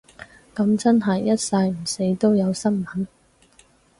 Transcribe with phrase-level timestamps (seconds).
[0.55, 3.05] 噉真係一世唔死都有新聞